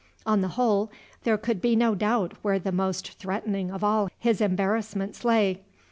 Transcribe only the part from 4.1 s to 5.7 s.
his embarrassments lay.